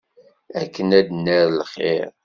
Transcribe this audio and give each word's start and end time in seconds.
Akken 0.61 0.87
ad 0.99 1.07
nerr 1.23 1.47
lxir. 1.59 2.09